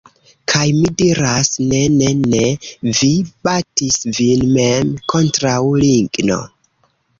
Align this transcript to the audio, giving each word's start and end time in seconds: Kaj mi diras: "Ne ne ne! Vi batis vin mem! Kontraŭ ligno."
Kaj 0.51 0.61
mi 0.77 0.87
diras: 1.01 1.51
"Ne 1.73 1.81
ne 1.97 2.07
ne! 2.21 2.41
Vi 3.01 3.11
batis 3.49 4.01
vin 4.21 4.49
mem! 4.57 4.93
Kontraŭ 5.17 5.61
ligno." 5.87 6.43